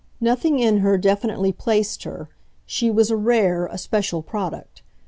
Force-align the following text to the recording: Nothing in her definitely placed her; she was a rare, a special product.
Nothing 0.19 0.57
in 0.57 0.79
her 0.79 0.97
definitely 0.97 1.51
placed 1.51 2.05
her; 2.05 2.27
she 2.65 2.89
was 2.89 3.11
a 3.11 3.15
rare, 3.15 3.67
a 3.67 3.77
special 3.77 4.23
product. 4.23 4.81